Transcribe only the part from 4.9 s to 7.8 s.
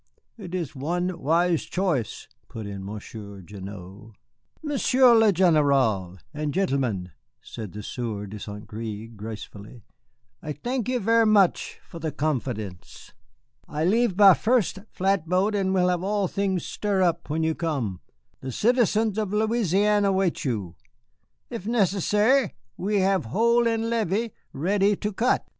le général and gentlemen," said